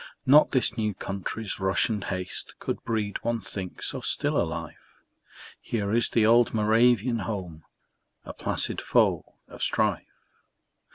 [0.25, 4.95] Not this new country's rush and haste Could breed, one thinks, so still a life;
[5.61, 7.65] Here is the old Moravian home,
[8.25, 10.23] A placid foe of strife.